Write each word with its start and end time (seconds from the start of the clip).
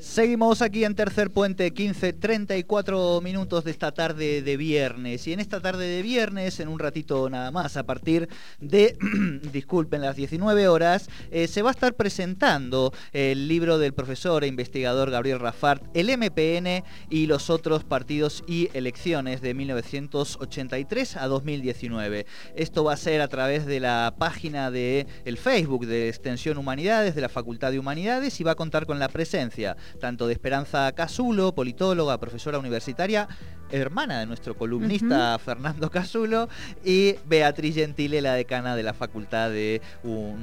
Seguimos 0.00 0.62
aquí 0.62 0.84
en 0.84 0.94
Tercer 0.94 1.32
Puente, 1.32 1.72
15, 1.72 2.12
34 2.12 3.20
minutos 3.20 3.64
de 3.64 3.72
esta 3.72 3.90
tarde 3.90 4.42
de 4.42 4.56
viernes. 4.56 5.26
Y 5.26 5.32
en 5.32 5.40
esta 5.40 5.60
tarde 5.60 5.88
de 5.88 6.02
viernes, 6.02 6.60
en 6.60 6.68
un 6.68 6.78
ratito 6.78 7.28
nada 7.28 7.50
más, 7.50 7.76
a 7.76 7.82
partir 7.82 8.28
de, 8.60 8.96
disculpen, 9.52 10.00
las 10.02 10.14
19 10.14 10.68
horas, 10.68 11.10
eh, 11.32 11.48
se 11.48 11.62
va 11.62 11.70
a 11.70 11.72
estar 11.72 11.94
presentando 11.94 12.92
el 13.12 13.48
libro 13.48 13.78
del 13.78 13.92
profesor 13.92 14.44
e 14.44 14.46
investigador 14.46 15.10
Gabriel 15.10 15.40
Rafart, 15.40 15.82
el 15.94 16.16
MPN 16.16 16.84
y 17.10 17.26
los 17.26 17.50
otros 17.50 17.82
partidos 17.82 18.44
y 18.46 18.68
elecciones 18.74 19.40
de 19.40 19.54
1983 19.54 21.16
a 21.16 21.26
2019. 21.26 22.24
Esto 22.54 22.84
va 22.84 22.92
a 22.92 22.96
ser 22.96 23.20
a 23.20 23.26
través 23.26 23.66
de 23.66 23.80
la 23.80 24.14
página 24.16 24.70
de 24.70 25.08
Facebook 25.42 25.86
de 25.86 26.08
Extensión 26.08 26.56
Humanidades, 26.56 27.16
de 27.16 27.20
la 27.20 27.28
Facultad 27.28 27.72
de 27.72 27.80
Humanidades, 27.80 28.40
y 28.40 28.44
va 28.44 28.52
a 28.52 28.56
contar 28.56 28.86
con 28.86 29.00
la 29.00 29.08
presencia 29.08 29.76
tanto 30.00 30.26
de 30.26 30.32
Esperanza 30.32 30.90
Casulo, 30.92 31.54
politóloga, 31.54 32.18
profesora 32.18 32.58
universitaria, 32.58 33.28
hermana 33.70 34.20
de 34.20 34.26
nuestro 34.26 34.56
columnista 34.56 35.38
Fernando 35.38 35.90
Casulo, 35.90 36.48
y 36.84 37.16
Beatriz 37.26 37.74
Gentile, 37.74 38.20
la 38.20 38.34
decana 38.34 38.76
de 38.76 38.82
la 38.82 38.94
Facultad 38.94 39.50
de 39.50 39.80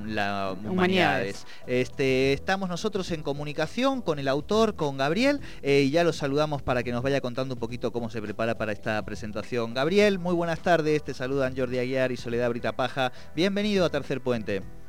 la 0.06 0.56
Humanidades. 0.64 1.46
Este, 1.68 2.34
estamos 2.34 2.70
nosotros 2.70 3.12
en 3.12 3.24
comunicación 3.24 4.02
con 4.02 4.20
el 4.20 4.28
autor, 4.28 4.76
con 4.76 4.98
Gabriel, 4.98 5.40
eh, 5.62 5.82
y 5.82 5.92
ya 5.92 6.04
lo 6.04 6.14
saludamos 6.14 6.62
para 6.62 6.84
que 6.84 6.92
nos 6.92 7.04
vaya 7.04 7.22
contando 7.22 7.56
un 7.56 7.60
poquito 7.60 7.92
cómo 7.92 8.10
se 8.10 8.22
prepara 8.22 8.58
para 8.58 8.72
esta 8.72 9.04
presentación. 9.06 9.74
Gabriel, 9.74 10.20
muy 10.20 10.34
buenas 10.34 10.60
tardes, 10.60 11.04
te 11.04 11.14
saludan 11.14 11.56
Jordi 11.56 11.80
Aguiar 11.80 12.12
y 12.12 12.18
Soledad 12.18 12.50
Britapaja. 12.50 13.12
Bienvenido 13.36 13.86
a 13.86 13.90
Tercer 13.90 14.22
Puente. 14.22 14.85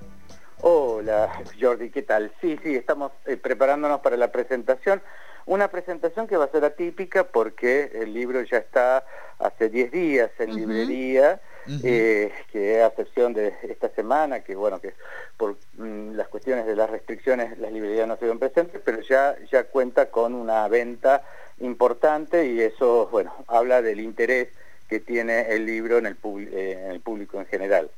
Hola 0.60 1.42
Jordi, 1.60 1.90
¿qué 1.90 2.02
tal? 2.02 2.32
Sí, 2.40 2.58
sí, 2.62 2.74
estamos 2.74 3.12
eh, 3.26 3.36
preparándonos 3.36 4.00
para 4.00 4.16
la 4.16 4.32
presentación. 4.32 5.02
Una 5.44 5.68
presentación 5.68 6.26
que 6.26 6.36
va 6.36 6.46
a 6.46 6.50
ser 6.50 6.64
atípica 6.64 7.24
porque 7.24 7.90
el 7.94 8.14
libro 8.14 8.42
ya 8.42 8.58
está 8.58 9.04
hace 9.38 9.68
10 9.68 9.92
días 9.92 10.30
en 10.38 10.56
librería, 10.56 11.40
eh, 11.84 12.32
que 12.50 12.82
a 12.82 12.86
excepción 12.86 13.32
de 13.32 13.54
esta 13.62 13.88
semana, 13.90 14.40
que 14.40 14.56
bueno, 14.56 14.80
que 14.80 14.94
por 15.36 15.56
mm, 15.76 16.12
las 16.14 16.28
cuestiones 16.28 16.66
de 16.66 16.74
las 16.74 16.90
restricciones 16.90 17.58
las 17.58 17.72
librerías 17.72 18.08
no 18.08 18.16
se 18.16 18.26
ven 18.26 18.38
presentes, 18.38 18.80
pero 18.84 19.00
ya, 19.02 19.36
ya 19.52 19.64
cuenta 19.64 20.10
con 20.10 20.34
una 20.34 20.66
venta 20.68 21.22
importante 21.60 22.46
y 22.46 22.60
eso, 22.60 23.08
bueno, 23.12 23.32
habla 23.46 23.82
del 23.82 24.00
interés 24.00 24.48
que 24.88 25.00
tiene 25.00 25.54
el 25.54 25.66
libro 25.66 25.98
en 25.98 26.06
el, 26.06 26.16
eh, 26.24 26.82
en 26.86 26.90
el 26.92 27.00
público 27.00 27.38
en 27.38 27.46
general. 27.46 27.90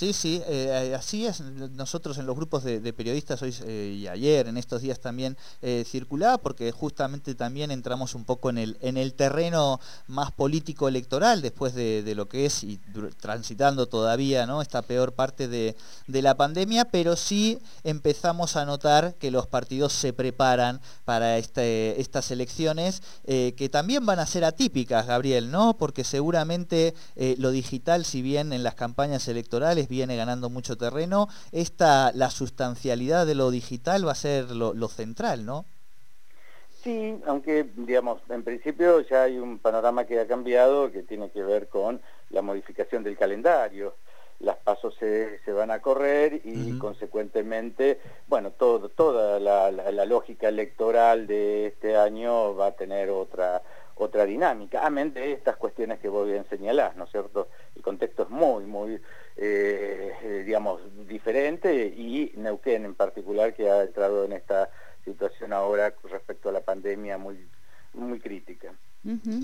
Sí, 0.00 0.14
sí, 0.14 0.42
eh, 0.46 0.96
así 0.98 1.26
es. 1.26 1.42
Nosotros 1.42 2.16
en 2.16 2.24
los 2.24 2.34
grupos 2.34 2.64
de, 2.64 2.80
periodistas 2.94 3.42
hoy 3.42 3.54
eh, 3.66 3.98
y 3.98 4.08
ayer, 4.08 4.48
en 4.48 4.56
estos 4.56 4.80
días 4.80 4.98
también 4.98 5.36
eh, 5.60 5.84
circulaba, 5.86 6.38
porque 6.38 6.72
justamente 6.72 7.34
también 7.34 7.70
entramos 7.70 8.14
un 8.14 8.24
poco 8.24 8.48
en 8.48 8.56
el, 8.56 8.78
en 8.80 8.96
el 8.96 9.12
terreno 9.12 9.78
más 10.06 10.32
político 10.32 10.88
electoral 10.88 11.42
después 11.42 11.74
de, 11.74 12.14
lo 12.14 12.30
que 12.30 12.46
es 12.46 12.64
y 12.64 12.80
transitando 13.20 13.88
todavía 13.88 14.46
¿no? 14.46 14.62
esta 14.62 14.80
peor 14.80 15.12
parte 15.12 15.48
de, 15.48 15.76
la 16.06 16.34
pandemia, 16.34 16.86
pero 16.86 17.14
sí 17.14 17.58
empezamos 17.84 18.56
a 18.56 18.64
notar 18.64 19.16
que 19.16 19.30
los 19.30 19.48
partidos 19.48 19.92
se 19.92 20.14
preparan 20.14 20.80
para 21.04 21.36
este, 21.36 22.00
estas 22.00 22.30
elecciones 22.30 23.02
que 23.26 23.68
también 23.70 24.06
van 24.06 24.18
a 24.18 24.26
ser 24.26 24.44
atípicas, 24.44 25.06
Gabriel, 25.06 25.50
¿no? 25.50 25.76
Porque 25.76 26.04
seguramente 26.04 26.94
lo 27.36 27.50
digital, 27.50 28.04
si 28.04 28.22
bien 28.22 28.52
en 28.52 28.62
las 28.62 28.74
campañas 28.74 29.28
electorales 29.28 29.89
viene 29.90 30.16
ganando 30.16 30.48
mucho 30.48 30.78
terreno. 30.78 31.28
Esta, 31.52 32.12
la 32.14 32.30
sustancialidad 32.30 33.26
de 33.26 33.34
lo 33.34 33.50
digital 33.50 34.06
va 34.06 34.12
a 34.12 34.14
ser 34.14 34.52
lo, 34.52 34.88
central, 34.88 35.44
¿no? 35.44 35.66
Sí, 36.82 37.20
aunque, 37.26 37.66
digamos, 37.76 38.22
en 38.30 38.42
principio 38.42 39.00
ya 39.00 39.24
hay 39.24 39.38
un 39.38 39.58
panorama 39.58 40.06
que 40.06 40.18
ha 40.18 40.26
cambiado 40.26 40.90
que 40.90 41.02
tiene 41.02 41.30
que 41.30 41.42
ver 41.42 41.68
con 41.68 42.00
la 42.30 42.40
modificación 42.40 43.02
del 43.02 43.18
calendario. 43.18 43.96
Las 44.38 44.56
pasos 44.56 44.94
se, 44.98 45.38
van 45.52 45.70
a 45.70 45.80
correr 45.80 46.40
y 46.44 46.78
consecuentemente, 46.78 48.00
bueno, 48.26 48.52
todo, 48.52 48.88
toda 48.88 49.38
la, 49.38 49.70
la, 49.70 50.04
lógica 50.06 50.48
electoral 50.48 51.26
de 51.26 51.66
este 51.66 51.94
año 51.94 52.54
va 52.54 52.68
a 52.68 52.72
tener 52.72 53.10
otra, 53.10 53.60
otra 54.00 54.24
dinámica, 54.24 54.86
amén 54.86 55.12
de 55.12 55.32
estas 55.32 55.56
cuestiones 55.56 55.98
que 55.98 56.08
vos 56.08 56.26
bien 56.26 56.44
señalás, 56.48 56.96
¿no 56.96 57.04
es 57.04 57.10
cierto? 57.10 57.48
El 57.76 57.82
contexto 57.82 58.22
es 58.22 58.30
muy, 58.30 58.64
muy 58.64 59.00
eh, 59.36 60.12
eh, 60.22 60.42
digamos, 60.44 60.80
diferente 61.06 61.86
y 61.86 62.32
Neuquén 62.36 62.84
en 62.84 62.94
particular 62.94 63.54
que 63.54 63.70
ha 63.70 63.82
entrado 63.82 64.24
en 64.24 64.32
esta 64.32 64.70
situación 65.04 65.52
ahora 65.52 65.94
respecto 66.04 66.48
a 66.48 66.52
la 66.52 66.60
pandemia 66.60 67.18
muy, 67.18 67.46
muy 67.94 68.20
crítica. 68.20 68.72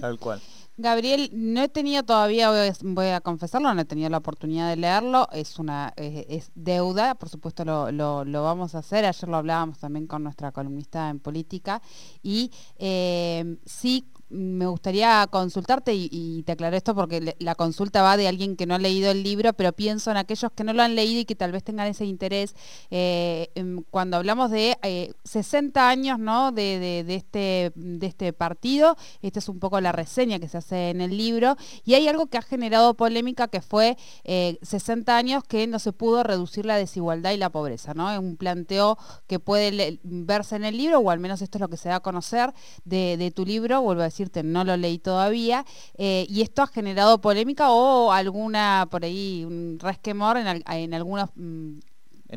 Tal 0.00 0.18
cual. 0.18 0.40
Gabriel, 0.76 1.30
no 1.32 1.62
he 1.62 1.68
tenido 1.70 2.02
todavía, 2.02 2.50
voy 2.82 3.06
a 3.06 3.22
confesarlo, 3.22 3.72
no 3.72 3.80
he 3.80 3.86
tenido 3.86 4.10
la 4.10 4.18
oportunidad 4.18 4.68
de 4.68 4.76
leerlo, 4.76 5.28
es 5.32 5.58
una 5.58 5.94
es, 5.96 6.50
deuda, 6.54 7.14
por 7.14 7.30
supuesto 7.30 7.64
lo, 7.64 7.90
lo, 7.90 8.42
vamos 8.42 8.74
a 8.74 8.80
hacer, 8.80 9.06
ayer 9.06 9.28
lo 9.30 9.38
hablábamos 9.38 9.78
también 9.78 10.06
con 10.06 10.22
nuestra 10.22 10.52
columnista 10.52 11.08
en 11.08 11.20
política, 11.20 11.80
y 12.22 12.50
eh, 12.78 13.56
sí 13.64 14.12
me 14.28 14.66
gustaría 14.66 15.26
consultarte 15.30 15.94
y, 15.94 16.42
te 16.44 16.52
aclaro 16.52 16.76
esto 16.76 16.94
porque 16.94 17.36
la 17.38 17.54
consulta 17.54 18.02
va 18.02 18.16
de 18.16 18.28
alguien 18.28 18.56
que 18.56 18.66
no 18.66 18.74
ha 18.74 18.78
leído 18.78 19.10
el 19.10 19.22
libro, 19.22 19.52
pero 19.52 19.72
pienso 19.72 20.10
en 20.10 20.16
aquellos 20.16 20.50
que 20.52 20.64
no 20.64 20.72
lo 20.72 20.82
han 20.82 20.94
leído 20.94 21.20
y 21.20 21.24
que 21.24 21.34
tal 21.34 21.52
vez 21.52 21.62
tengan 21.62 21.86
ese 21.86 22.04
interés. 22.04 22.54
Eh, 22.90 23.48
cuando 23.90 24.16
hablamos 24.16 24.50
de 24.50 24.76
60 25.24 25.80
eh, 25.80 25.84
años 25.84 26.18
¿no? 26.18 26.52
de, 26.52 27.04
este, 27.08 27.72
de 27.74 28.06
este 28.06 28.32
partido, 28.32 28.96
esta 29.22 29.38
es 29.38 29.48
un 29.48 29.60
poco 29.60 29.80
la 29.80 29.92
reseña 29.92 30.38
que 30.38 30.48
se 30.48 30.58
hace 30.58 30.90
en 30.90 31.00
el 31.00 31.16
libro, 31.16 31.56
y 31.84 31.94
hay 31.94 32.08
algo 32.08 32.26
que 32.26 32.38
ha 32.38 32.42
generado 32.42 32.94
polémica 32.94 33.48
que 33.48 33.60
fue 33.60 33.96
60 34.24 35.12
eh, 35.12 35.14
años 35.14 35.44
que 35.44 35.66
no 35.66 35.78
se 35.78 35.92
pudo 35.92 36.22
reducir 36.22 36.66
la 36.66 36.76
desigualdad 36.76 37.32
y 37.32 37.36
la 37.36 37.50
pobreza. 37.50 37.94
¿no? 37.94 38.10
Es 38.10 38.18
un 38.18 38.36
planteo 38.36 38.98
que 39.26 39.38
puede 39.38 40.00
verse 40.02 40.56
en 40.56 40.64
el 40.64 40.76
libro, 40.76 40.98
o 40.98 41.10
al 41.10 41.20
menos 41.20 41.42
esto 41.42 41.58
es 41.58 41.60
lo 41.60 41.68
que 41.68 41.76
se 41.76 41.88
da 41.88 41.96
a 41.96 42.00
conocer 42.00 42.52
de, 42.84 43.16
de 43.16 43.30
tu 43.30 43.44
libro, 43.44 43.80
vuelvo 43.82 44.02
a 44.02 44.04
decir 44.04 44.15
decirte, 44.16 44.42
no 44.42 44.64
lo 44.64 44.76
leí 44.76 44.98
todavía, 44.98 45.64
eh, 45.98 46.26
y 46.28 46.42
esto 46.42 46.62
ha 46.62 46.66
generado 46.66 47.20
polémica 47.20 47.70
o 47.70 48.12
alguna, 48.12 48.88
por 48.90 49.04
ahí, 49.04 49.44
un 49.44 49.78
resquemor 49.78 50.38
en, 50.38 50.62
en 50.66 50.94
algunos... 50.94 51.30
Mm, 51.36 51.78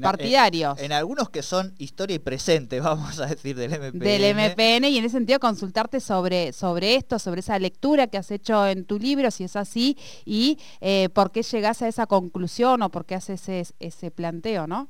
partidarios. 0.01 0.79
En, 0.79 0.91
algunos 0.91 1.31
que 1.31 1.41
son 1.41 1.73
historia 1.79 2.15
y 2.15 2.19
presente, 2.19 2.79
vamos 2.81 3.19
a 3.19 3.25
decir, 3.25 3.55
del 3.55 3.71
MPN. 3.71 3.99
Del 3.99 4.35
MPN, 4.35 4.85
y 4.85 4.97
en 4.97 5.05
ese 5.05 5.17
sentido 5.17 5.39
consultarte 5.39 5.99
sobre, 5.99 6.53
sobre 6.53 6.95
esto, 6.95 7.17
sobre 7.17 7.39
esa 7.39 7.57
lectura 7.57 8.07
que 8.07 8.17
has 8.17 8.29
hecho 8.29 8.67
en 8.67 8.85
tu 8.85 8.99
libro, 8.99 9.31
si 9.31 9.45
es 9.45 9.55
así, 9.55 9.97
y 10.25 10.59
eh, 10.81 11.09
por 11.09 11.31
qué 11.31 11.41
llegas 11.41 11.81
a 11.81 11.87
esa 11.87 12.05
conclusión 12.05 12.81
o 12.83 12.89
por 12.89 13.05
qué 13.05 13.15
haces 13.15 13.49
ese, 13.49 13.73
ese 13.79 14.11
planteo, 14.11 14.67
¿no? 14.67 14.89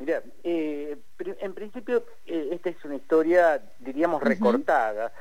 Mira, 0.00 0.22
eh, 0.42 0.96
en 1.18 1.52
principio 1.52 2.06
eh, 2.24 2.48
esta 2.52 2.70
es 2.70 2.82
una 2.86 2.96
historia, 2.96 3.62
diríamos, 3.80 4.22
recortada. 4.22 5.12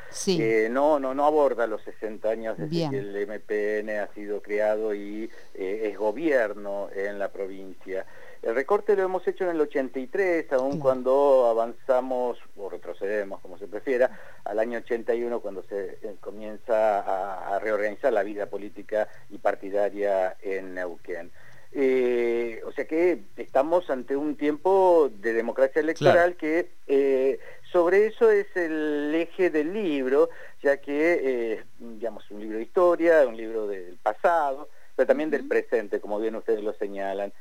no, 0.69 1.01
no, 1.01 1.13
no 1.13 1.25
aborda 1.25 1.67
los 1.67 1.81
60 1.81 2.29
años 2.29 2.57
desde 2.57 2.89
que 2.89 2.97
el 2.97 3.28
MPN 3.28 3.89
ha 4.00 4.07
sido 4.13 4.41
creado 4.41 4.95
y 4.95 5.29
eh, 5.53 5.89
es 5.91 5.97
gobierno 5.97 6.88
en 6.95 7.19
la 7.19 7.28
provincia. 7.28 8.06
El 8.41 8.56
recorte 8.56 8.95
lo 8.95 9.03
hemos 9.03 9.28
hecho 9.28 9.44
en 9.44 9.50
el 9.50 9.59
83, 9.59 10.50
aún 10.53 10.79
cuando 10.79 11.47
avanzamos, 11.47 12.38
o 12.56 12.69
retrocedemos, 12.69 13.41
como 13.41 13.57
se 13.57 13.68
prefiera, 13.68 14.18
al 14.45 14.59
año 14.59 14.78
81, 14.78 15.41
cuando 15.41 15.62
se 15.63 15.97
comienza 16.22 17.53
a 17.53 17.59
reorganizar 17.59 18.13
la 18.13 18.23
vida 18.23 18.45
política 18.45 19.09
y 19.29 19.39
partidaria 19.39 20.38
en 20.41 20.73
Neuquén. 20.73 21.31
Eh, 21.72 22.62
o 22.66 22.72
sea 22.72 22.85
que 22.85 23.22
estamos 23.38 23.91
ante 23.91 24.16
un 24.16 24.35
tiempo 24.35 25.12
de 25.13 25.34
democracia 25.34 25.81
electoral 25.81 26.35
que 26.35 26.72
eh, 26.88 27.40
sobre 27.72 28.07
eso 28.07 28.31
es 28.31 28.48
el 28.56 29.13
eje 29.13 29.51
del 29.51 29.74
libro, 29.74 30.30
ya 30.63 30.77
que, 30.77 31.19
eh, 31.24 31.63
digamos, 31.77 32.30
un 32.31 32.42
libro 32.42 32.57
de 32.57 32.63
historia, 32.63 33.27
un 33.27 33.38
libro 33.38 33.68
del 33.68 33.98
pasado, 34.01 34.69
pero 34.95 35.06
también 35.06 35.30
del 35.30 35.48
presente, 35.48 36.00
como 36.00 36.19
bien 36.19 36.36
ustedes 36.36 36.63
lo 36.63 36.74
señalan. 36.74 37.31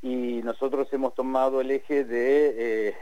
Y 0.00 0.42
nosotros 0.44 0.86
hemos 0.92 1.14
tomado 1.14 1.60
el 1.60 1.70
eje 1.72 2.04
de 2.04 2.94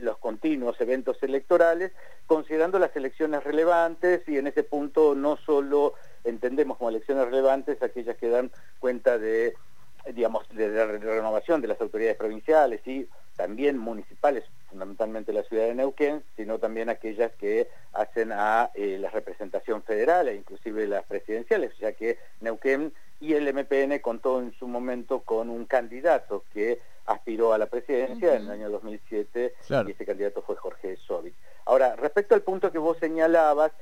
los 0.00 0.18
continuos 0.18 0.80
eventos 0.80 1.22
electorales, 1.22 1.92
considerando 2.26 2.80
las 2.80 2.96
elecciones 2.96 3.44
relevantes 3.44 4.26
y 4.26 4.38
en 4.38 4.48
ese 4.48 4.64
punto 4.64 5.14
no 5.14 5.36
solo 5.36 5.94
entendemos 6.24 6.76
como 6.76 6.90
elecciones 6.90 7.26
relevantes 7.26 7.80
aquellas 7.82 8.16
que 8.16 8.28
dan 8.28 8.50
cuenta 8.80 9.16
de 9.18 9.54
digamos, 10.14 10.48
de 10.50 10.68
la 10.68 10.86
renovación 10.86 11.60
de 11.60 11.68
las 11.68 11.80
autoridades 11.80 12.16
provinciales 12.16 12.80
y 12.86 13.08
también 13.36 13.78
municipales, 13.78 14.44
fundamentalmente 14.70 15.32
la 15.32 15.42
ciudad 15.42 15.66
de 15.66 15.74
Neuquén, 15.74 16.22
sino 16.36 16.58
también 16.58 16.88
aquellas 16.88 17.32
que 17.32 17.68
hacen 17.92 18.32
a 18.32 18.70
eh, 18.74 18.98
la 18.98 19.10
representación 19.10 19.82
federal 19.82 20.28
e 20.28 20.34
inclusive 20.34 20.86
las 20.86 21.04
presidenciales, 21.04 21.76
ya 21.78 21.92
que 21.92 22.18
Neuquén 22.40 22.92
y 23.20 23.34
el 23.34 23.52
MPN 23.52 23.98
contó 24.00 24.40
en 24.40 24.52
su 24.58 24.66
momento 24.66 25.20
con 25.20 25.50
un 25.50 25.66
candidato 25.66 26.44
que 26.52 26.80
aspiró 27.06 27.52
a 27.52 27.58
la 27.58 27.66
presidencia 27.66 28.34
en 28.34 28.42
el 28.42 28.50
año 28.50 28.70
2007 28.70 29.54
y 29.86 29.90
ese 29.90 30.04
candidato 30.04 30.42
fue 30.42 30.56
Jorge 30.56 30.96
Sovich. 31.06 31.34
Ahora, 31.64 31.96
respecto 31.96 32.34
al 32.34 32.42
punto 32.42 32.70
que 32.70 32.78
vos 32.78 32.96
señalabas, 32.98 33.72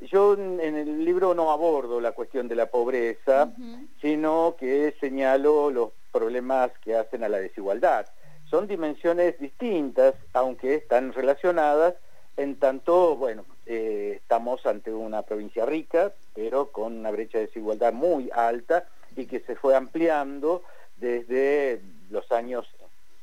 yo 0.00 0.34
en 0.34 0.60
el 0.60 1.04
libro 1.04 1.34
no 1.34 1.50
abordo 1.50 2.00
la 2.00 2.12
cuestión 2.12 2.48
de 2.48 2.54
la 2.54 2.66
pobreza, 2.66 3.52
sino 4.00 4.56
que 4.58 4.94
señalo 5.00 5.70
los 5.70 5.90
problemas 6.12 6.70
que 6.82 6.96
hacen 6.96 7.24
a 7.24 7.28
la 7.28 7.38
desigualdad. 7.38 8.06
Son 8.48 8.66
dimensiones 8.66 9.38
distintas, 9.38 10.14
aunque 10.32 10.76
están 10.76 11.12
relacionadas, 11.12 11.94
en 12.36 12.56
tanto, 12.56 13.16
bueno, 13.16 13.44
eh, 13.66 14.14
estamos 14.16 14.64
ante 14.64 14.92
una 14.92 15.22
provincia 15.22 15.66
rica, 15.66 16.12
pero 16.34 16.70
con 16.70 16.96
una 16.96 17.10
brecha 17.10 17.38
de 17.38 17.46
desigualdad 17.46 17.92
muy 17.92 18.30
alta 18.32 18.86
y 19.16 19.26
que 19.26 19.40
se 19.40 19.56
fue 19.56 19.74
ampliando 19.74 20.62
desde 20.96 21.80
los 22.10 22.30
años 22.30 22.66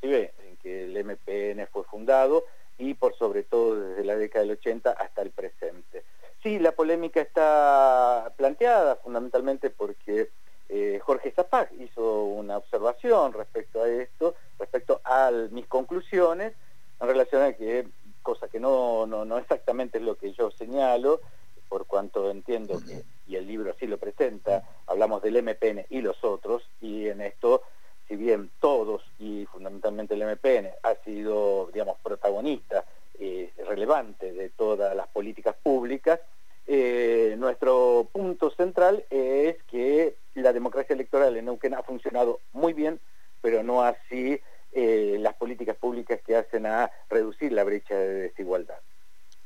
en 0.01 0.57
que 0.61 0.83
el 0.83 1.03
MPN 1.03 1.67
fue 1.71 1.83
fundado 1.85 2.45
y 2.77 2.93
por 2.93 3.15
sobre 3.15 3.43
todo 3.43 3.79
desde 3.79 4.03
la 4.03 4.15
década 4.15 4.43
del 4.43 4.51
80 4.51 4.91
hasta 4.91 5.21
el 5.21 5.31
presente. 5.31 6.03
Sí, 6.43 6.59
la 6.59 6.73
polémica 6.95 7.19
está 7.19 8.31
planteada 8.37 8.95
fundamentalmente 8.95 9.69
porque 9.69 10.29
eh, 10.69 10.97
Jorge 11.03 11.31
Zapag 11.31 11.69
hizo 11.77 12.23
una 12.23 12.55
observación 12.55 13.33
respecto 13.33 13.83
a 13.83 13.89
esto, 13.89 14.35
respecto 14.57 15.01
a 15.03 15.29
mis 15.51 15.67
conclusiones, 15.67 16.53
en 17.01 17.07
relación 17.07 17.41
a 17.41 17.51
que, 17.51 17.85
cosa 18.21 18.47
que 18.47 18.61
no, 18.61 19.05
no, 19.05 19.37
exactamente 19.37 19.97
es 19.97 20.05
lo 20.05 20.15
que 20.15 20.31
yo 20.31 20.51
señalo, 20.51 21.19
por 21.67 21.85
cuanto 21.85 22.31
entiendo 22.31 22.79
que, 22.79 23.03
y 23.27 23.35
el 23.35 23.45
libro 23.45 23.71
así 23.71 23.87
lo 23.87 23.97
presenta, 23.97 24.63
hablamos 24.87 25.21
del 25.21 25.43
MPN 25.43 25.87
y 25.89 25.99
los 25.99 26.23
otros, 26.23 26.63
y 26.79 27.09
en 27.09 27.19
esto, 27.19 27.61
si 28.07 28.15
bien 28.15 28.51
todos, 28.61 29.01
y 29.19 29.45
fundamentalmente 29.47 30.13
el 30.13 30.23
MPN, 30.23 30.69
ha 30.81 30.95
sido, 31.03 31.69
digamos, 31.73 31.97
protagonista 32.01 32.85
eh, 33.19 33.51
relevante 33.67 34.31
de 34.31 34.49
todas 34.49 34.95
las 34.95 35.07
políticas 35.09 35.55
públicas, 35.61 36.21
eh, 36.67 37.35
nuestro 37.37 38.09
punto 38.11 38.49
central 38.51 39.05
es 39.09 39.55
que 39.63 40.17
la 40.33 40.53
democracia 40.53 40.93
electoral 40.93 41.37
en 41.37 41.45
Neuquén 41.45 41.73
ha 41.73 41.83
funcionado 41.83 42.41
muy 42.53 42.73
bien, 42.73 42.99
pero 43.41 43.63
no 43.63 43.83
así 43.83 44.39
eh, 44.71 45.17
las 45.19 45.35
políticas 45.35 45.77
públicas 45.77 46.19
que 46.25 46.35
hacen 46.35 46.65
a 46.65 46.91
reducir 47.09 47.51
la 47.51 47.63
brecha 47.63 47.95
de 47.95 48.13
desigualdad. 48.29 48.79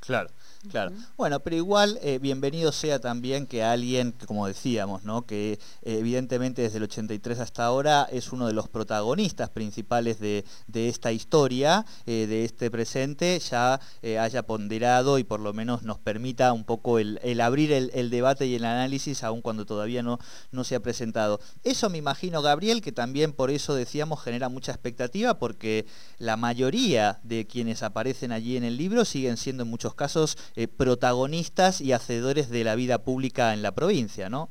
Claro. 0.10 0.32
Claro. 0.72 0.92
Bueno, 1.16 1.40
pero 1.40 1.56
igual 1.56 1.98
eh, 2.02 2.20
bienvenido 2.20 2.74
sea 2.74 3.00
también 3.00 3.48
que 3.48 3.64
alguien, 3.64 4.14
como 4.26 4.46
decíamos, 4.46 5.06
¿no? 5.06 5.26
que 5.26 5.54
eh, 5.54 5.60
evidentemente 5.84 6.64
desde 6.64 6.78
el 6.78 6.84
83 6.84 7.40
hasta 7.40 7.64
ahora 7.64 8.10
es 8.12 8.34
uno 8.34 8.46
de 8.46 8.52
los 8.52 8.68
protagonistas 8.68 9.52
principales 9.52 10.20
de, 10.20 10.44
esta 10.74 11.14
historia, 11.14 11.86
eh, 12.06 12.26
de 12.28 12.44
este 12.44 12.70
presente, 12.70 13.40
ya 13.40 13.80
haya 14.20 14.44
ponderado 14.44 15.18
y 15.18 15.24
por 15.24 15.40
lo 15.40 15.54
menos 15.54 15.84
nos 15.84 15.98
permita 15.98 16.52
un 16.52 16.66
poco 16.66 17.00
el, 17.00 17.40
abrir 17.40 17.72
el, 17.72 18.10
debate 18.10 18.48
y 18.48 18.56
el 18.56 18.66
análisis, 18.66 19.24
aun 19.24 19.42
cuando 19.42 19.66
todavía 19.66 20.04
no, 20.04 20.20
no 20.52 20.66
se 20.66 20.76
ha 20.76 20.82
presentado. 20.82 21.40
Eso 21.64 21.90
me 21.90 22.00
imagino, 22.00 22.42
Gabriel, 22.42 22.82
que 22.82 22.92
también 22.92 23.32
por 23.32 23.50
eso 23.50 23.76
decíamos 23.76 24.22
genera 24.22 24.50
mucha 24.50 24.74
expectativa, 24.74 25.40
porque 25.40 25.86
la 26.18 26.36
mayoría 26.36 27.20
de 27.24 27.48
quienes 27.48 27.82
aparecen 27.82 28.34
allí 28.34 28.58
en 28.58 28.66
el 28.66 28.76
libro 28.76 29.06
siguen 29.06 29.38
siendo 29.38 29.64
en 29.64 29.70
muchos 29.70 29.96
casos 30.00 30.38
eh, 30.56 30.70
protagonistas 30.70 31.82
y 31.82 31.92
hacedores 31.92 32.50
de 32.50 32.64
la 32.64 32.76
vida 32.76 33.00
pública 33.00 33.54
en 33.54 33.62
la 33.62 33.74
provincia, 33.74 34.30
¿no? 34.30 34.48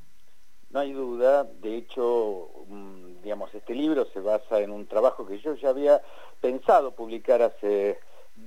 No 0.71 0.81
hay 0.81 0.93
duda, 0.93 1.45
de 1.45 1.79
hecho, 1.79 2.51
mm, 2.69 3.23
digamos, 3.23 3.55
este 3.55 3.75
libro 3.75 4.07
se 4.13 4.21
basa 4.21 4.61
en 4.61 4.71
un 4.71 4.87
trabajo 4.87 5.27
que 5.27 5.41
yo 5.41 5.55
ya 5.55 5.71
había 5.71 6.03
pensado 6.43 6.95
publicar 6.95 7.41
hace 7.41 7.99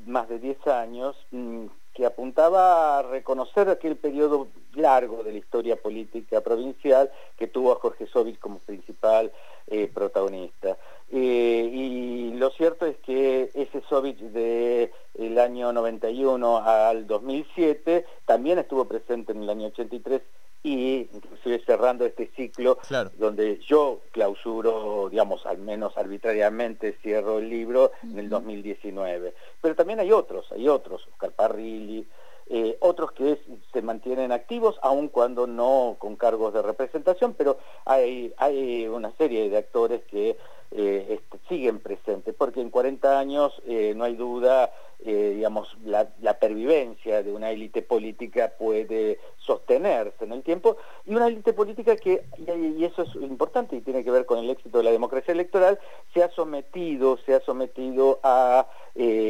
más 0.05 0.29
de 0.29 0.37
10 0.37 0.67
años, 0.67 1.15
mm, 1.31 1.65
que 2.01 2.07
apuntaba 2.07 2.97
a 2.97 3.03
reconocer 3.03 3.69
aquel 3.69 3.95
periodo 3.95 4.47
largo 4.73 5.23
de 5.23 5.33
la 5.33 5.37
historia 5.37 5.75
política 5.75 6.41
provincial 6.41 7.11
que 7.37 7.45
tuvo 7.45 7.71
a 7.71 7.75
Jorge 7.75 8.07
Sovich 8.07 8.39
como 8.39 8.57
principal 8.57 9.31
eh, 9.67 9.87
protagonista. 9.87 10.79
Eh, 11.11 11.69
y 11.71 12.33
lo 12.39 12.49
cierto 12.49 12.87
es 12.87 12.97
que 13.05 13.51
ese 13.53 13.83
Sovich 13.87 14.17
del 14.17 15.37
año 15.37 15.71
91 15.71 16.63
al 16.65 17.05
2007 17.05 18.03
también 18.25 18.57
estuvo 18.57 18.85
presente 18.85 19.33
en 19.33 19.43
el 19.43 19.49
año 19.51 19.67
83 19.67 20.23
y 20.63 21.09
inclusive 21.13 21.63
cerrando 21.65 22.05
este 22.05 22.29
ciclo 22.35 22.77
donde 23.17 23.59
yo 23.59 24.01
clausuro, 24.11 25.09
digamos, 25.09 25.45
al 25.45 25.57
menos 25.57 25.97
arbitrariamente 25.97 26.97
cierro 27.01 27.39
el 27.39 27.49
libro 27.49 27.91
en 28.03 28.19
el 28.19 28.29
2019. 28.29 29.33
Pero 29.59 29.75
también 29.75 29.99
hay 29.99 30.11
otros, 30.11 30.51
hay 30.51 30.67
otros, 30.67 31.07
Oscar 31.11 31.31
Parrilli, 31.31 32.05
eh, 32.47 32.77
otros 32.81 33.13
que 33.13 33.39
se 33.71 33.81
mantienen 33.81 34.31
activos, 34.31 34.77
aun 34.81 35.07
cuando 35.07 35.47
no 35.47 35.95
con 35.97 36.15
cargos 36.15 36.53
de 36.53 36.61
representación, 36.61 37.33
pero 37.33 37.57
hay, 37.85 38.33
hay 38.37 38.87
una 38.87 39.11
serie 39.17 39.49
de 39.49 39.57
actores 39.57 40.01
que 40.11 40.37
eh, 40.71 41.05
este, 41.09 41.39
siguen 41.47 41.79
presentes, 41.79 42.35
porque 42.37 42.61
en 42.61 42.69
40 42.69 43.17
años 43.17 43.53
eh, 43.65 43.93
no 43.95 44.03
hay 44.03 44.15
duda, 44.15 44.71
eh, 45.03 45.33
digamos, 45.35 45.77
la, 45.83 46.05
pervivencia 46.39 47.23
de 47.23 47.31
una 47.31 47.51
élite 47.51 47.81
política 47.81 48.53
puede 48.57 49.19
sostenerse 49.37 50.25
en 50.25 50.31
el 50.31 50.43
tiempo, 50.43 50.77
y 51.05 51.15
una 51.15 51.27
élite 51.27 51.53
política 51.53 51.95
que, 51.95 52.23
y, 52.37 52.83
eso 52.83 53.03
es 53.03 53.15
importante 53.15 53.75
y 53.75 53.81
tiene 53.81 54.03
que 54.03 54.11
ver 54.11 54.25
con 54.25 54.39
el 54.39 54.49
éxito 54.49 54.77
de 54.77 54.83
la 54.83 54.91
democracia 54.91 55.31
electoral, 55.31 55.79
se 56.13 56.23
ha 56.23 56.29
sometido, 56.29 57.17
se 57.25 57.33
ha 57.33 57.39
sometido 57.41 58.19
a, 58.23 58.67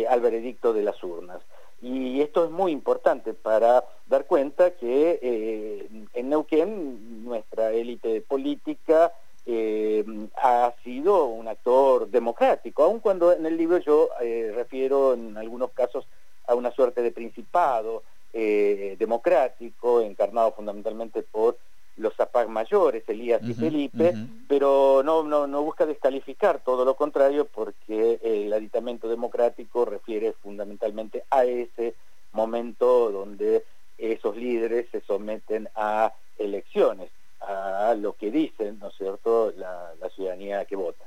al 0.09 0.21
veredicto 0.21 0.73
de 0.73 0.83
las 0.83 1.01
urnas. 1.03 1.41
Y 1.81 2.21
esto 2.21 2.45
es 2.45 2.51
muy 2.51 2.71
importante 2.71 3.33
para 3.33 3.83
dar 4.07 4.25
cuenta 4.27 4.71
que 4.71 5.89
en 6.13 6.29
Neuquén 6.29 7.23
nuestra 7.23 7.71
élite 7.71 8.21
política 8.21 9.11
eh, 9.45 10.05
ha 10.41 10.73
sido 10.83 11.25
un 11.25 11.47
actor 11.47 12.09
democrático, 12.09 12.83
aun 12.83 12.99
cuando 12.99 13.33
en 13.33 13.45
el 13.45 13.57
libro 13.57 13.79
yo 13.79 14.09
eh, 14.21 14.51
refiero 14.55 15.13
en 15.13 15.37
algunos 15.37 15.71
casos 15.71 16.05
a 16.47 16.55
una 16.55 16.71
suerte 16.71 17.01
de 17.01 17.11
principado 17.11 18.03
eh, 18.33 18.95
democrático, 18.99 20.01
encarnado 20.01 20.53
fundamentalmente 20.53 21.23
por 21.23 21.57
los 21.97 22.15
Zapag 22.15 22.47
mayores, 22.49 23.03
Elías 23.07 23.41
y 23.43 23.53
Felipe, 23.53 24.15
pero 24.47 25.01
no, 25.03 25.23
no, 25.23 25.45
no 25.45 25.61
busca 25.61 25.85
descalificar, 25.85 26.61
todo 26.63 26.85
lo 26.85 26.95
contrario, 26.95 27.45
porque 27.45 28.19
el 28.23 28.51
aditamento 28.53 29.09
democrático 29.09 29.85
refiere 29.85 30.33
fundamentalmente 30.33 31.25
a 31.29 31.43
ese 31.43 31.95
momento 32.31 33.11
donde 33.11 33.65
esos 33.97 34.35
líderes 34.35 34.87
se 34.91 35.01
someten 35.01 35.69
a 35.75 36.13
elecciones 36.37 37.11
a 37.41 37.95
lo 37.97 38.15
que 38.15 38.31
dicen, 38.31 38.79
¿no 38.79 38.89
es 38.89 38.95
cierto?, 38.95 39.53
la, 39.57 39.93
la 39.99 40.09
ciudadanía 40.09 40.65
que 40.65 40.75
vota. 40.75 41.05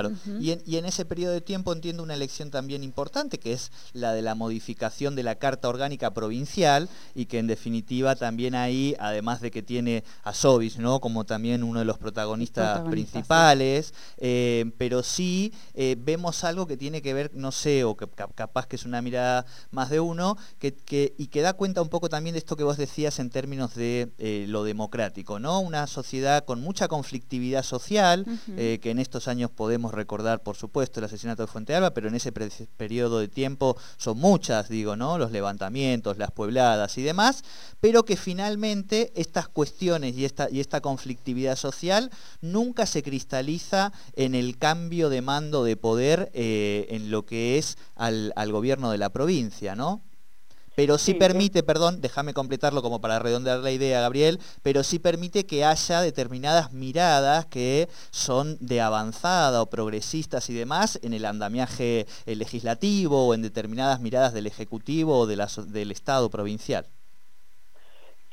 Claro, 0.00 0.14
y, 0.40 0.76
en, 0.76 0.84
ese 0.84 1.04
periodo 1.04 1.32
de 1.32 1.40
tiempo 1.40 1.72
entiendo 1.72 2.02
una 2.02 2.14
elección 2.14 2.50
también 2.50 2.82
importante, 2.82 3.38
que 3.38 3.52
es 3.52 3.70
la 3.92 4.12
de 4.12 4.22
la 4.22 4.34
modificación 4.34 5.14
de 5.14 5.22
la 5.22 5.34
Carta 5.34 5.68
Orgánica 5.68 6.12
Provincial, 6.12 6.88
y 7.14 7.26
que 7.26 7.38
en 7.38 7.46
definitiva 7.46 8.16
también 8.16 8.54
ahí, 8.54 8.96
además 8.98 9.40
de 9.40 9.50
que 9.50 9.62
tiene 9.62 10.04
a 10.24 10.32
Sobis, 10.32 10.78
¿no? 10.78 11.00
como 11.00 11.24
también 11.24 11.62
uno 11.62 11.80
de 11.80 11.84
los 11.84 11.98
protagonistas 11.98 12.80
principales, 12.88 13.94
eh, 14.18 14.70
pero 14.78 15.02
sí 15.02 15.52
eh, 15.74 15.96
vemos 15.98 16.44
algo 16.44 16.66
que 16.66 16.76
tiene 16.76 17.02
que 17.02 17.14
ver, 17.14 17.30
no 17.34 17.52
sé, 17.52 17.84
o 17.84 17.96
que 17.96 18.08
capaz 18.34 18.66
que 18.66 18.76
es 18.76 18.84
una 18.84 19.02
mirada 19.02 19.46
más 19.70 19.90
de 19.90 20.00
uno, 20.00 20.36
que, 20.58 21.14
y 21.16 21.26
que 21.26 21.40
da 21.42 21.52
cuenta 21.52 21.82
un 21.82 21.88
poco 21.88 22.08
también 22.08 22.34
de 22.34 22.38
esto 22.38 22.56
que 22.56 22.64
vos 22.64 22.76
decías 22.76 23.18
en 23.18 23.30
términos 23.30 23.74
de 23.74 24.10
eh, 24.18 24.46
lo 24.48 24.64
democrático, 24.64 25.38
¿no? 25.38 25.60
Una 25.60 25.86
sociedad 25.86 26.44
con 26.44 26.60
mucha 26.60 26.88
conflictividad 26.88 27.62
social, 27.62 28.26
que 28.56 28.90
en 28.90 28.98
estos 28.98 29.28
años 29.28 29.50
podemos 29.50 29.89
recordar, 29.92 30.42
por 30.42 30.56
supuesto, 30.56 31.00
el 31.00 31.04
asesinato 31.06 31.42
de 31.42 31.46
Fuente 31.46 31.74
Alba, 31.74 31.92
pero 31.92 32.08
en 32.08 32.14
ese 32.14 32.32
periodo 32.32 33.18
de 33.18 33.28
tiempo 33.28 33.76
son 33.96 34.18
muchas, 34.18 34.68
digo, 34.68 34.96
¿no? 34.96 35.18
Los 35.18 35.30
levantamientos, 35.30 36.18
las 36.18 36.30
puebladas 36.30 36.98
y 36.98 37.02
demás, 37.02 37.42
pero 37.80 38.04
que 38.04 38.16
finalmente 38.16 39.12
estas 39.14 39.48
cuestiones 39.48 40.16
y 40.16 40.24
esta, 40.24 40.48
y 40.50 40.60
esta 40.60 40.80
conflictividad 40.80 41.56
social 41.56 42.10
nunca 42.40 42.86
se 42.86 43.02
cristaliza 43.02 43.92
en 44.14 44.34
el 44.34 44.58
cambio 44.58 45.08
de 45.08 45.22
mando 45.22 45.64
de 45.64 45.76
poder 45.76 46.30
eh, 46.34 46.86
en 46.90 47.10
lo 47.10 47.24
que 47.24 47.58
es 47.58 47.78
al, 47.96 48.32
al 48.36 48.52
gobierno 48.52 48.90
de 48.90 48.98
la 48.98 49.10
provincia, 49.10 49.74
¿no? 49.74 50.02
Pero 50.74 50.98
sí, 50.98 51.14
permite, 51.14 51.62
perdón, 51.62 52.00
déjame 52.00 52.34
completarlo 52.34 52.82
como 52.82 53.00
para 53.00 53.18
redondear 53.18 53.58
la 53.58 53.70
idea, 53.70 54.00
Gabriel, 54.00 54.38
pero 54.62 54.82
sí 54.82 54.98
permite 54.98 55.44
que 55.44 55.64
haya 55.64 56.00
determinadas 56.00 56.72
miradas 56.72 57.46
que 57.46 57.88
son 58.10 58.56
de 58.60 58.80
avanzada 58.80 59.62
o 59.62 59.66
progresistas 59.66 60.48
y 60.50 60.54
demás 60.54 60.98
en 61.02 61.12
el 61.12 61.24
andamiaje 61.24 62.06
eh, 62.26 62.36
legislativo 62.36 63.26
o 63.26 63.34
en 63.34 63.42
determinadas 63.42 64.00
miradas 64.00 64.32
del 64.32 64.46
Ejecutivo 64.46 65.18
o 65.18 65.26
de 65.26 65.36
del 65.68 65.90
Estado 65.90 66.30
provincial. 66.30 66.86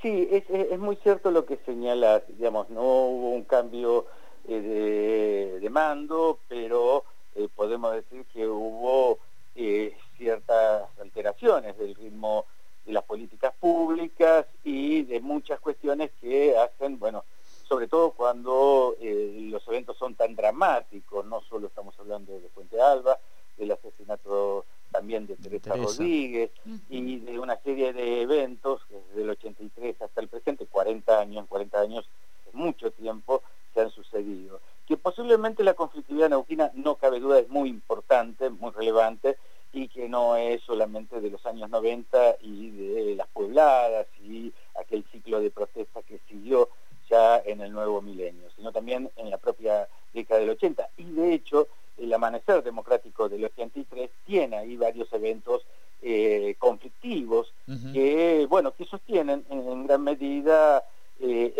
Sí, 0.01 0.29
es, 0.32 0.79
muy 0.79 0.96
cierto 0.98 1.32
lo 1.32 1.46
que 1.46 1.58
señala, 1.65 2.22
digamos, 2.27 2.70
no 2.70 2.82
hubo 2.82 3.32
un 3.32 3.44
cambio 3.46 4.06
eh, 4.48 5.58
de, 5.60 5.70
mando, 5.72 6.39
pero 6.48 7.03
eh, 7.36 7.48
podemos 7.56 7.94
decir 7.94 8.25
que 8.32 8.48
hubo 8.48 9.17
eh, 9.56 9.98
ciertas 10.17 10.89
alteraciones 11.00 11.77
del 11.77 11.95
ritmo 11.95 12.45
de 12.86 12.93
las 12.93 13.03
políticas 13.03 13.53
públicas 13.59 14.45
y 14.63 15.03
de 15.03 15.19
muchas 15.19 15.59
cuestiones 15.59 16.12
que 16.21 16.57
hacen, 16.57 17.00
bueno, 17.00 17.25
sobre 17.67 17.88
todo 17.88 18.12
cuando 18.12 18.95
los 19.00 19.67
eventos 19.67 19.97
son 19.97 20.15
tan 20.15 20.36
dramáticos, 20.36 21.25
no 21.25 21.41
solo 21.41 21.67
estamos 21.67 22.00
hablando 22.00 22.39
de 22.39 22.50
Fuente 22.50 22.81
Alba, 22.81 23.19
del 23.57 23.71
asesinato 23.71 24.65
también 24.91 25.27
de 25.27 25.36
Teresa, 25.36 25.75
Rodríguez 25.75 26.51
y 26.89 27.19
de 27.19 27.39
una 27.39 27.57
serie 27.57 27.91
de 27.91 28.21
eventos 28.21 28.81
desde 28.89 29.21
el 29.21 29.29
83 29.31 30.01
hasta 30.01 30.21
el 30.21 30.29
presente, 30.29 30.65
40 30.65 31.19
años, 31.19 31.45
40 31.50 31.79
años 31.81 32.09
es 32.47 32.53
mucho 32.53 32.91
tiempo, 32.91 33.43
se 33.74 33.81
han 33.81 33.91
sucedido. 33.91 34.62
Que 34.88 34.95
posiblemente 34.95 35.63
la 35.63 35.74
conflictividad 35.74 36.29
neuquina, 36.29 36.71
no 36.74 36.95
cabe 36.95 37.19
duda, 37.19 37.39
es 37.39 37.50
muy 37.50 37.69
importante, 37.69 38.50
muy 38.50 38.71
relevante, 38.71 39.38
y 39.77 39.88
que 39.89 40.10
no 40.10 40.36
es 40.36 40.63
solamente 40.63 41.22
de 41.22 41.29
los 41.29 41.46
años 41.46 41.69
90 41.69 42.38
y 42.41 42.72
de 42.72 43.15
las 43.15 43.27
puebladas 43.27 44.07
y 44.24 44.51
aquel 44.79 45.05
ciclo 45.12 45.39
de 45.39 45.51
protesta 45.51 46.01
que 46.01 46.19
siguió 46.27 46.69
ya 47.07 47.38
en 47.46 47.62
el 47.62 47.72
nuevo 47.72 48.01
milenio, 48.01 48.50
sino 48.55 48.72
también 48.72 49.12
en 49.15 49.29
la 49.29 49.38
propia 49.38 49.88
década 50.13 50.39
del 50.39 50.50
80. 50.50 50.89
Y 50.98 51.12
de 51.12 51.34
hecho, 51.34 51.67
el 51.98 52.12
amanecer 52.12 52.63
democrático 52.63 53.29
del 53.29 53.46
83 53.46 54.10
tiene 54.25 54.57
ahí 54.57 54.77
varios 54.77 55.13
eventos 55.13 55.62
eh, 56.01 56.55
conflictivos 56.57 57.53
que, 57.93 58.48
bueno, 58.50 58.74
que 58.74 58.86
sostienen 58.86 59.46
en, 59.50 59.86
gran 59.86 60.03
medida 60.03 60.84
eh, 61.19 61.53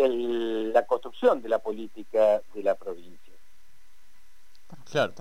la 0.72 0.86
construcción 0.86 1.40
de 1.40 1.48
la 1.48 1.60
política 1.60 2.42
de 2.52 2.62
la 2.64 2.74
provincia. 2.74 3.32
Claro. 4.90 5.14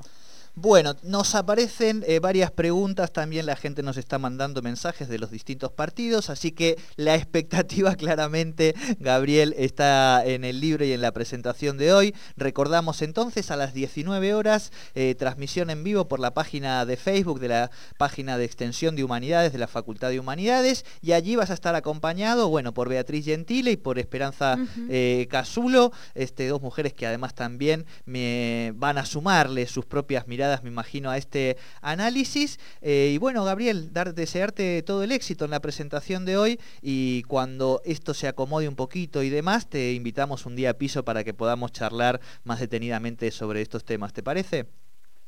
Bueno, 0.59 0.95
nos 1.03 1.35
aparecen 1.35 2.03
eh, 2.07 2.17
varias 2.17 2.49
preguntas, 2.49 3.13
también 3.13 3.45
la 3.45 3.55
gente 3.55 3.83
nos 3.83 3.95
está 3.95 4.17
mandando 4.17 4.63
mensajes 4.63 5.07
de 5.07 5.19
los 5.19 5.29
distintos 5.29 5.71
partidos, 5.71 6.31
así 6.31 6.51
que 6.51 6.79
la 6.95 7.13
expectativa 7.13 7.93
claramente, 7.95 8.73
Gabriel, 8.99 9.53
está 9.55 10.25
en 10.25 10.43
el 10.43 10.59
libro 10.59 10.83
y 10.83 10.93
en 10.93 11.01
la 11.01 11.11
presentación 11.11 11.77
de 11.77 11.93
hoy. 11.93 12.15
Recordamos 12.37 13.03
entonces 13.03 13.51
a 13.51 13.55
las 13.55 13.75
19 13.75 14.33
horas, 14.33 14.71
eh, 14.95 15.13
transmisión 15.13 15.69
en 15.69 15.83
vivo 15.83 16.07
por 16.07 16.19
la 16.19 16.33
página 16.33 16.87
de 16.87 16.97
Facebook 16.97 17.39
de 17.39 17.49
la 17.49 17.71
página 17.99 18.39
de 18.39 18.45
extensión 18.45 18.95
de 18.95 19.03
humanidades 19.03 19.53
de 19.53 19.59
la 19.59 19.67
Facultad 19.67 20.09
de 20.09 20.19
Humanidades, 20.19 20.85
y 21.03 21.11
allí 21.11 21.35
vas 21.35 21.51
a 21.51 21.53
estar 21.53 21.75
acompañado, 21.75 22.49
bueno, 22.49 22.73
por 22.73 22.89
Beatriz 22.89 23.25
Gentile 23.25 23.73
y 23.73 23.77
por 23.77 23.99
Esperanza 23.99 24.57
eh, 24.89 25.27
Casulo, 25.29 25.91
este, 26.15 26.47
dos 26.47 26.63
mujeres 26.63 26.95
que 26.95 27.05
además 27.05 27.35
también 27.35 27.85
me 28.05 28.73
van 28.73 28.97
a 28.97 29.05
sumarle 29.05 29.67
sus 29.67 29.85
propias 29.85 30.27
miradas 30.27 30.46
me 30.63 30.69
imagino, 30.69 31.09
a 31.09 31.17
este 31.17 31.57
análisis. 31.81 32.59
Eh, 32.81 33.11
y 33.13 33.17
bueno, 33.17 33.43
Gabriel, 33.43 33.93
dar, 33.93 34.13
desearte 34.13 34.81
todo 34.83 35.03
el 35.03 35.11
éxito 35.11 35.45
en 35.45 35.51
la 35.51 35.59
presentación 35.59 36.25
de 36.25 36.37
hoy 36.37 36.59
y 36.81 37.23
cuando 37.23 37.81
esto 37.85 38.13
se 38.13 38.27
acomode 38.27 38.67
un 38.67 38.75
poquito 38.75 39.23
y 39.23 39.29
demás, 39.29 39.69
te 39.69 39.93
invitamos 39.93 40.45
un 40.45 40.55
día 40.55 40.71
a 40.71 40.73
piso 40.73 41.03
para 41.03 41.23
que 41.23 41.33
podamos 41.33 41.71
charlar 41.71 42.19
más 42.43 42.59
detenidamente 42.59 43.31
sobre 43.31 43.61
estos 43.61 43.83
temas. 43.83 44.13
¿Te 44.13 44.23
parece? 44.23 44.65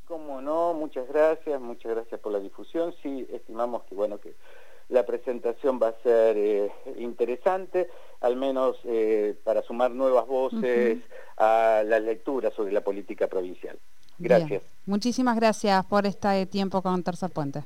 Cómo 0.06 0.42
no, 0.42 0.74
muchas 0.74 1.08
gracias, 1.08 1.62
muchas 1.62 1.92
gracias 1.92 2.20
por 2.20 2.32
la 2.32 2.40
difusión. 2.40 2.96
Sí, 3.04 3.28
estimamos 3.32 3.84
que 3.84 3.96
bueno 3.96 4.20
que 4.20 4.34
la 4.90 5.06
presentación 5.06 5.80
va 5.82 5.90
a 5.90 6.02
ser 6.02 6.36
eh, 6.36 6.72
interesante, 6.98 7.90
al 8.22 8.36
menos 8.36 8.78
eh, 8.86 9.36
para 9.44 9.62
sumar 9.62 9.92
nuevas 9.92 10.26
voces 10.28 10.98
a 11.38 11.84
la 11.86 12.00
lectura 12.00 12.50
sobre 12.52 12.74
la 12.74 12.82
política 12.82 13.28
provincial. 13.28 13.78
Gracias. 14.20 14.64
Muchísimas 14.86 15.36
gracias 15.36 15.86
por 15.86 16.06
este 16.06 16.46
tiempo 16.46 16.82
con 16.82 17.02
Tercer 17.04 17.32
Puente. 17.32 17.64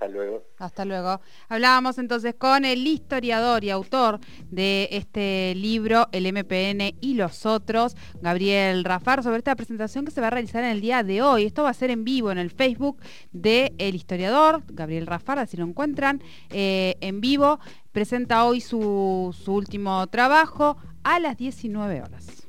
Hasta 0.00 0.08
luego. 0.08 0.42
Hasta 0.56 0.84
luego. 0.86 1.20
Hablábamos 1.50 1.98
entonces 1.98 2.34
con 2.34 2.64
el 2.64 2.86
historiador 2.86 3.64
y 3.64 3.68
autor 3.68 4.18
de 4.50 4.88
este 4.92 5.54
libro, 5.54 6.08
El 6.12 6.24
MPN 6.32 6.96
y 7.02 7.14
los 7.14 7.44
otros, 7.44 7.96
Gabriel 8.22 8.84
Rafar, 8.84 9.22
sobre 9.22 9.38
esta 9.38 9.54
presentación 9.54 10.06
que 10.06 10.10
se 10.10 10.22
va 10.22 10.28
a 10.28 10.30
realizar 10.30 10.64
en 10.64 10.70
el 10.70 10.80
día 10.80 11.02
de 11.02 11.20
hoy. 11.20 11.44
Esto 11.44 11.64
va 11.64 11.68
a 11.68 11.74
ser 11.74 11.90
en 11.90 12.04
vivo 12.04 12.32
en 12.32 12.38
el 12.38 12.50
Facebook 12.50 12.98
de 13.32 13.74
El 13.76 13.94
historiador, 13.94 14.62
Gabriel 14.68 15.06
Rafar, 15.06 15.38
así 15.38 15.58
lo 15.58 15.66
encuentran, 15.66 16.22
eh, 16.48 16.96
en 17.02 17.20
vivo. 17.20 17.60
Presenta 17.92 18.44
hoy 18.46 18.62
su, 18.62 19.36
su 19.38 19.52
último 19.52 20.06
trabajo 20.06 20.78
a 21.02 21.18
las 21.18 21.36
19 21.36 22.00
horas. 22.00 22.40